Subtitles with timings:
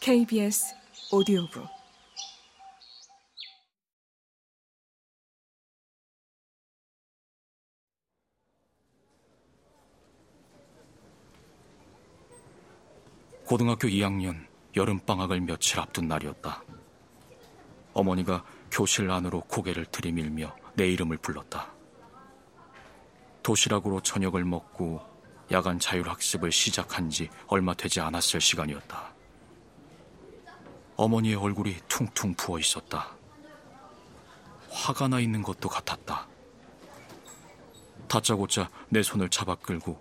[0.00, 0.74] KBS
[1.12, 1.68] 오디오북
[13.44, 16.62] 고등학교 2학년 여름방학을 며칠 앞둔 날이었다.
[17.92, 18.42] 어머니가
[18.72, 21.70] 교실 안으로 고개를 들이밀며 내 이름을 불렀다.
[23.42, 25.02] 도시락으로 저녁을 먹고
[25.52, 29.19] 야간 자율학습을 시작한 지 얼마 되지 않았을 시간이었다.
[31.00, 33.16] 어머니의 얼굴이 퉁퉁 부어 있었다.
[34.68, 36.28] 화가 나 있는 것도 같았다.
[38.06, 39.98] 다짜고짜 내 손을 잡아 끌고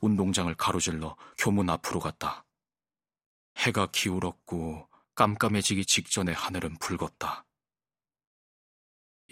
[0.00, 2.44] 운동장을 가로질러 교문 앞으로 갔다.
[3.56, 7.44] 해가 기울었고 깜깜해지기 직전에 하늘은 붉었다.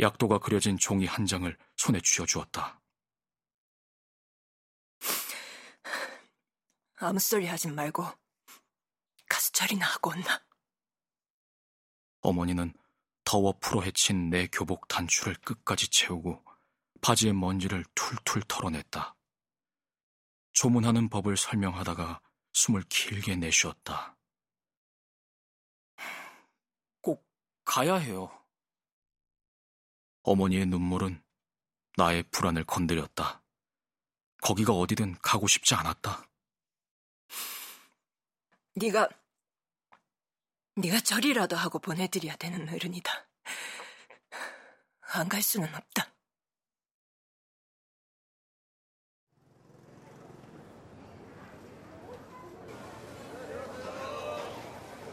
[0.01, 2.81] 약도가 그려진 종이 한 장을 손에 쥐어주었다.
[6.97, 8.05] 아무 소리 하지 말고
[9.29, 10.45] 가서 절이나 하고 온나.
[12.27, 12.75] 어머니는
[13.25, 16.45] 더워 풀어헤친 내 교복 단추를 끝까지 채우고
[17.01, 19.15] 바지의 먼지를 툴툴 털어냈다.
[20.53, 22.21] 조문하는 법을 설명하다가
[22.53, 24.17] 숨을 길게 내쉬었다.
[27.01, 27.25] 꼭
[27.65, 28.31] 가야 해요.
[30.23, 31.23] 어머니의 눈물은
[31.97, 33.45] 나의 불안을 건드렸다.
[34.43, 36.29] 거기가 어디든 가고 싶지 않았다.
[38.75, 39.09] 네가
[40.77, 43.11] 네가 절이라도 하고 보내드려야 되는 어른이다.
[45.15, 46.13] 안 갈 수는 없다.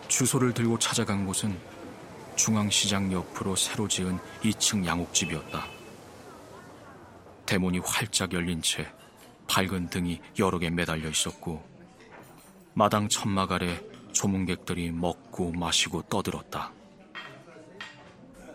[0.09, 1.57] 주소를 들고 찾아간 곳은
[2.35, 5.65] 중앙시장 옆으로 새로 지은 2층 양옥집이었다.
[7.45, 8.91] 대문이 활짝 열린 채
[9.47, 11.63] 밝은 등이 여러 개 매달려 있었고
[12.73, 13.81] 마당 천막 아래
[14.13, 16.71] 조문객들이 먹고 마시고 떠들었다.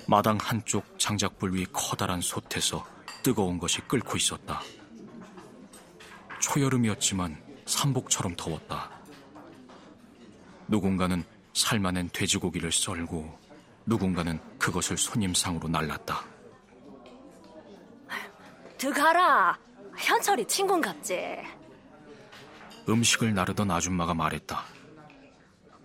[0.06, 2.86] 마당 한쪽 장작불 위 커다란 솥에서
[3.22, 4.62] 뜨거운 것이 끓고 있었다.
[6.40, 7.36] 초여름이었지만
[7.66, 8.90] 삼복처럼 더웠다.
[10.66, 13.38] 누군가는 살만한 돼지고기를 썰고
[13.84, 16.24] 누군가는 그것을 손님상으로 날랐다.
[18.78, 19.58] 들어가라.
[19.98, 21.36] 현철이 친군 같지?
[22.88, 24.77] 음식을 나르던 아줌마가 말했다.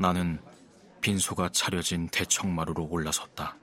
[0.03, 0.43] 나는
[0.99, 3.57] 빈소가 차려진 대청마루로 올라섰다.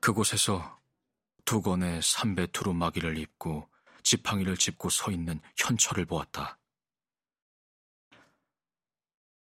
[0.00, 0.80] 그곳에서
[1.44, 3.68] 두 건의 삼배 두루마기를 입고
[4.02, 6.58] 지팡이를 짚고 서 있는 현철을 보았다.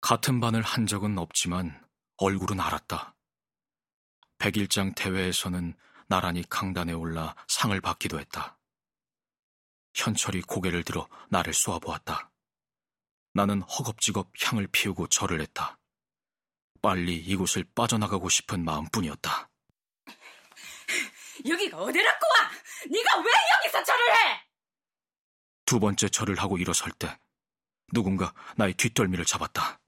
[0.02, 1.84] 같은 반을 한 적은 없지만
[2.18, 3.16] 얼굴은 알았다.
[4.38, 5.74] 백일장 대회에서는
[6.06, 8.60] 나란히 강단에 올라 상을 받기도 했다.
[9.96, 12.33] 현철이 고개를 들어 나를 쏘아보았다.
[13.34, 15.80] 나는 허겁지겁 향을 피우고 절을 했다.
[16.82, 19.50] 빨리 이곳을 빠져나가고 싶은 마음뿐이었다.
[21.48, 22.52] 여기가 어디라고 와?
[22.90, 23.32] 네가 왜
[23.66, 24.44] 여기서 절을 해?
[25.66, 27.18] 두 번째 절을 하고 일어설 때
[27.92, 29.80] 누군가 나의 뒷덜미를 잡았다.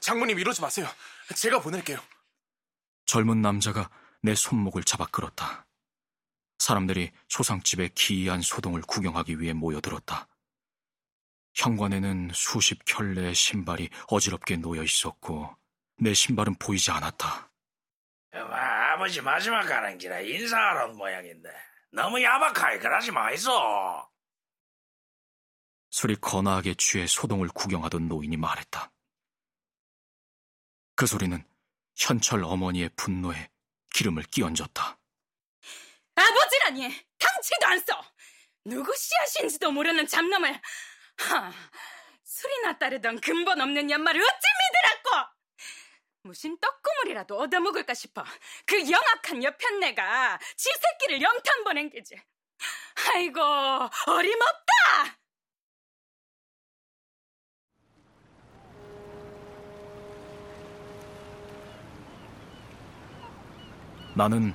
[0.00, 0.88] 장모님 이러지 마세요.
[1.36, 1.98] 제가 보낼게요.
[3.04, 3.88] 젊은 남자가
[4.22, 5.66] 내 손목을 잡아 끌었다.
[6.58, 10.26] 사람들이 초상집의 기이한 소동을 구경하기 위해 모여들었다.
[11.56, 15.56] 현관에는 수십 켤레의 신발이 어지럽게 놓여 있었고
[15.98, 17.50] 내 신발은 보이지 않았다.
[18.32, 21.48] 아버지 마지막 가는 길에 인사하는 모양인데
[21.90, 23.50] 너무 야박하게 그러지 마이소.
[25.90, 28.92] 술이 거나하게 취해 소동을 구경하던 노인이 말했다.
[30.94, 31.42] 그 소리는
[31.94, 33.50] 현철 어머니의 분노에
[33.94, 34.98] 기름을 끼얹었다.
[36.14, 38.04] 아버지라니 당치도 안 써.
[38.64, 40.60] 누구 씨앗인지도 모르는 잡놈을
[41.18, 41.52] 하,
[42.24, 44.46] 술이나 따르던 근본 없는 연말을 어찌
[45.04, 45.30] 믿으라고!
[46.22, 48.24] 무슨 떡고물이라도 얻어먹을까 싶어
[48.66, 52.16] 그 영악한 여편네가 지 새끼를 염탄 보낸 게지.
[53.14, 55.16] 아이고 어림없다!
[64.14, 64.54] 나는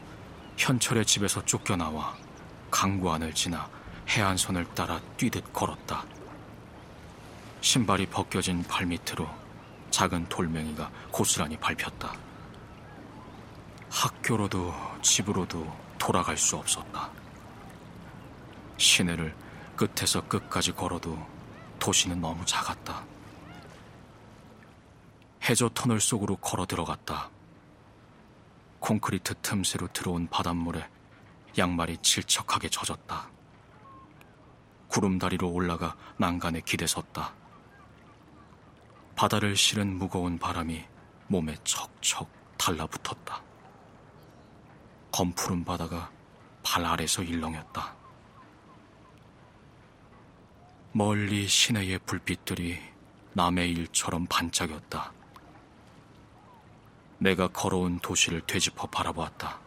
[0.58, 2.18] 현철의 집에서 쫓겨나와
[2.72, 3.70] 강구 안을 지나
[4.10, 6.04] 해안선을 따라 뛰듯 걸었다.
[7.62, 9.30] 신발이 벗겨진 발 밑으로
[9.92, 12.14] 작은 돌멩이가 고스란히 밟혔다.
[13.90, 14.74] 학교로도
[15.04, 17.12] 집으로도 돌아갈 수 없었다.
[18.78, 19.36] 시내를
[19.76, 21.18] 끝에서 끝까지 걸어도
[21.80, 23.06] 도시는 너무 작았다.
[25.44, 27.30] 해저 터널 속으로 걸어 들어갔다.
[28.80, 30.88] 콘크리트 틈새로 들어온 바닷물에
[31.58, 33.30] 양말이 질척하게 젖었다.
[34.88, 37.41] 구름다리로 올라가 난간에 기대 섰다.
[39.22, 40.84] 바다를 실은 무거운 바람이
[41.28, 42.28] 몸에 척척
[42.58, 43.40] 달라붙었다.
[45.12, 46.10] 검푸른 바다가
[46.64, 47.96] 발 아래서 일렁였다.
[50.94, 52.80] 멀리 시내의 불빛들이
[53.34, 55.14] 남의 일처럼 반짝였다.
[57.20, 59.60] 내가 걸어온 도시를 되짚어 바라보았다.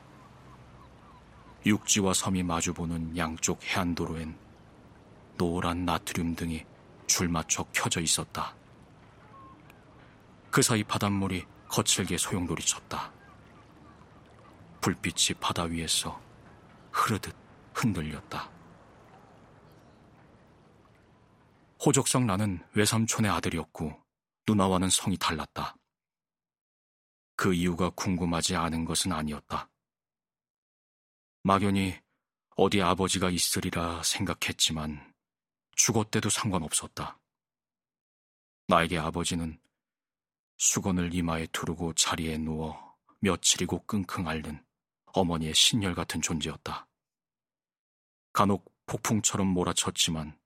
[1.65, 4.37] 육지와 섬이 마주보는 양쪽 해안도로엔
[5.39, 6.67] 노란 나트륨 등이
[7.07, 8.53] 줄 맞춰 켜져 있었다.
[10.55, 13.13] 그 사이 바닷물이 거칠게 소용돌이 쳤다.
[14.83, 16.23] 불빛이 바다 위에서
[16.93, 17.35] 흐르듯
[17.75, 18.49] 흔들렸다.
[21.85, 24.01] 호적상 나는 외삼촌의 아들이었고
[24.47, 25.75] 누나와는 성이 달랐다.
[27.35, 29.69] 그 이유가 궁금하지 않은 것은 아니었다.
[31.43, 31.99] 막연히
[32.55, 35.15] 어디 아버지가 있으리라 생각했지만
[35.75, 37.19] 죽었대도 상관없었다.
[38.69, 39.59] 나에게 아버지는
[40.57, 44.65] 수건을 이마에 두르고 자리에 누워 며칠이고 끙끙 앓는
[45.07, 46.89] 어머니의 신열 같은 존재였다.
[48.33, 50.39] 간혹 폭풍처럼 몰아쳤지만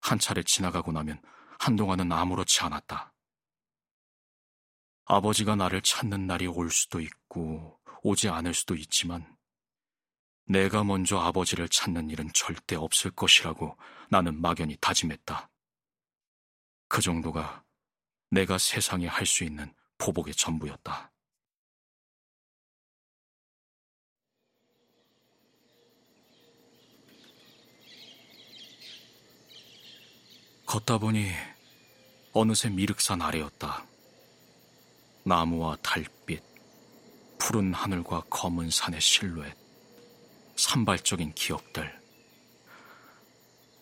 [0.00, 1.22] 한 차례 지나가고 나면
[1.58, 3.12] 한동안은 아무렇지 않았다.
[5.04, 9.36] 아버지가 나를 찾는 날이 올 수도 있고 오지 않을 수도 있지만
[10.46, 13.76] 내가 먼저 아버지를 찾는 일은 절대 없을 것이라고
[14.10, 15.48] 나는 막연히 다짐했다.
[16.88, 17.64] 그 정도가
[18.32, 21.12] 내가 세상에 할 수 있는 보복의 전부였다.
[30.64, 31.30] 걷다 보니
[32.32, 33.84] 어느새 미륵산 아래였다.
[35.24, 36.42] 나무와 달빛,
[37.38, 39.54] 푸른 하늘과 검은 산의 실루엣,
[40.56, 42.00] 산발적인 기억들.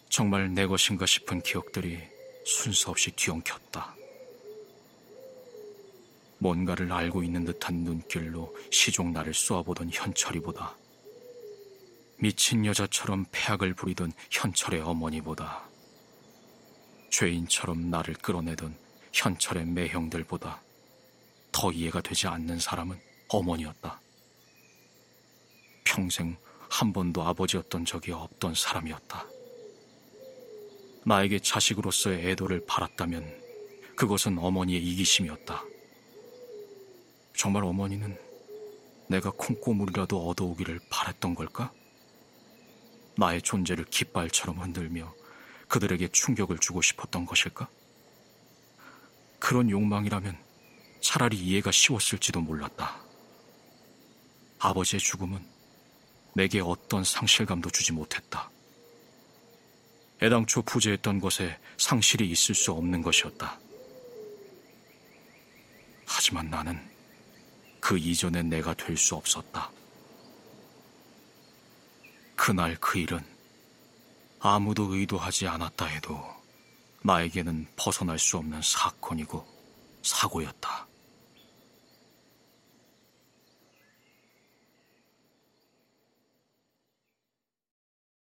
[0.08, 2.02] 정말 내 것인가 싶은 기억들이
[2.44, 3.99] 순서 없이 뒤엉켰다.
[6.40, 10.74] 뭔가를 알고 있는 듯한 눈길로 시종 나를 쏘아보던 현철이보다
[12.16, 15.68] 미친 여자처럼 폐악을 부리던 현철의 어머니보다
[17.10, 18.74] 죄인처럼 나를 끌어내던
[19.12, 20.62] 현철의 매형들보다
[21.52, 22.98] 더 이해가 되지 않는 사람은
[23.28, 24.00] 어머니였다.
[25.84, 26.36] 평생
[26.68, 29.26] 한 번도 아버지였던 적이 없던 사람이었다.
[31.04, 33.40] 나에게 자식으로서의 애도를 바랐다면
[33.96, 35.69] 그것은 어머니의 이기심이었다.
[37.40, 38.18] 정말 어머니는
[39.08, 41.72] 내가 콩고물이라도 얻어오기를 바랬던 걸까?
[43.16, 45.14] 나의 존재를 깃발처럼 흔들며
[45.66, 47.66] 그들에게 충격을 주고 싶었던 것일까?
[49.38, 50.36] 그런 욕망이라면
[51.00, 53.00] 차라리 이해가 쉬웠을지도 몰랐다.
[54.58, 55.42] 아버지의 죽음은
[56.34, 58.50] 내게 어떤 상실감도 주지 못했다.
[60.20, 63.58] 애당초 부재했던 것에 상실이 있을 수 없는 것이었다.
[66.04, 66.99] 하지만 나는
[67.80, 69.70] 그 이전의 내가 될 수 없었다.
[72.36, 73.24] 그날 그 일은
[74.40, 76.18] 아무도 의도하지 않았다 해도
[77.02, 79.46] 나에게는 벗어날 수 없는 사건이고
[80.02, 80.86] 사고였다.